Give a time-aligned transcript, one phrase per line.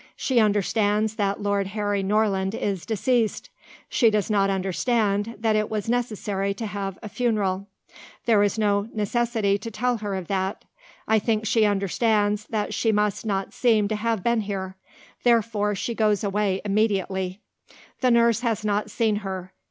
[0.15, 3.51] She understands that Lord Harry Norland is deceased.
[3.87, 7.67] She does not understand that it was necessary to have a funeral;
[8.25, 10.65] there is no necessity to tell her of that.
[11.07, 14.75] I think she understands that she must not seem to have been here.
[15.23, 17.39] Therefore she goes away immediately.
[17.99, 19.53] "The nurse has not seen her.